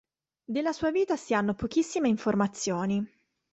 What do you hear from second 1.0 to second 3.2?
si hanno pochissime informazioni.